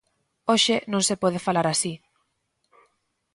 Hoxe 0.51 0.75
non 0.91 1.01
se 1.07 1.15
pode 1.23 1.39
falar 1.47 1.67
así. 1.69 1.93